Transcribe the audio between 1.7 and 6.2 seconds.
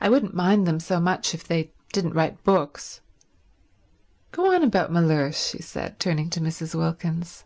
didn't write books. Go on about Mellersh," she said,